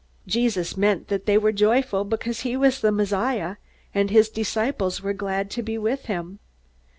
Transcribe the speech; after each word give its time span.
Jesus 0.25 0.75
meant 0.75 1.09
that 1.09 1.27
they 1.27 1.37
were 1.37 1.51
joyful 1.51 2.03
because 2.05 2.39
he 2.39 2.57
was 2.57 2.81
the 2.81 2.91
Messiah, 2.91 3.57
and 3.93 4.09
his 4.09 4.29
disciples 4.29 5.03
were 5.03 5.13
glad 5.13 5.51
to 5.51 5.61
be 5.61 5.77
with 5.77 6.05
him. 6.05 6.39